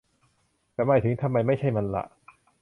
[0.75, 2.05] ฉันหมายถึง ทำไมไม่ใช่มันหละ